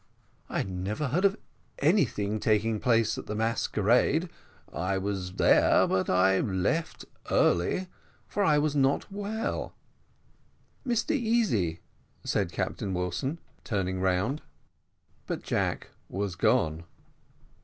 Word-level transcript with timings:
"I 0.49 0.63
never 0.63 1.09
heard 1.09 1.25
of 1.25 1.37
anything 1.77 2.39
taking 2.39 2.79
place 2.79 3.19
at 3.19 3.27
the 3.27 3.35
masquerade 3.35 4.31
I 4.73 4.97
was 4.97 5.33
there, 5.33 5.85
but 5.87 6.09
I 6.09 6.39
left 6.39 7.05
early, 7.29 7.85
for 8.27 8.43
I 8.43 8.57
was 8.57 8.75
not 8.75 9.03
very 9.11 9.21
well. 9.21 9.75
Mr 10.83 11.11
Easy," 11.11 11.81
said 12.23 12.51
Captain 12.51 12.95
Wilson, 12.95 13.37
turning 13.63 13.99
round, 14.01 14.41
but 15.27 15.43
Jack 15.43 15.91
was 16.09 16.33
gone. 16.35 16.85